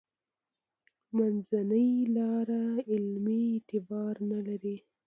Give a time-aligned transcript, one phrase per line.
[1.15, 4.77] منځنۍ لاره علمي اعتبار نه لري.